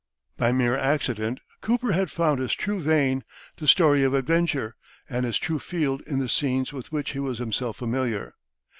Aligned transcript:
By 0.35 0.51
mere 0.51 0.75
accident, 0.75 1.41
Cooper 1.61 1.91
had 1.91 2.09
found 2.09 2.39
his 2.39 2.55
true 2.55 2.81
vein, 2.81 3.23
the 3.57 3.67
story 3.67 4.01
of 4.01 4.15
adventure, 4.15 4.75
and 5.07 5.27
his 5.27 5.37
true 5.37 5.59
field 5.59 6.01
in 6.07 6.17
the 6.17 6.27
scenes 6.27 6.73
with 6.73 6.91
which 6.91 7.11
he 7.11 7.19
was 7.19 7.37
himself 7.37 7.77
familiar. 7.77 8.33